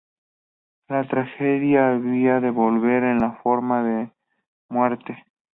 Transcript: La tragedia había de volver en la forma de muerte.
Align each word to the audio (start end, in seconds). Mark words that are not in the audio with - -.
La 0.87 1.07
tragedia 1.07 1.91
había 1.91 2.39
de 2.39 2.49
volver 2.49 3.03
en 3.03 3.19
la 3.19 3.33
forma 3.43 3.83
de 3.83 4.11
muerte. 4.67 5.23